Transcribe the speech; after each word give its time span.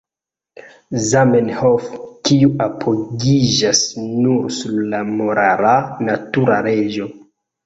Zamenhof, 1.09 1.83
kiu 2.29 2.49
apogiĝas 2.65 3.83
nur 4.07 4.49
sur 4.57 4.81
la 4.95 5.03
morala 5.13 5.77
natura 6.09 6.59
leĝo. 6.71 7.09